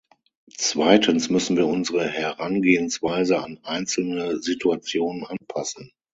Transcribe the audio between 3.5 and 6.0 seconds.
einzelne Situationen anpassen.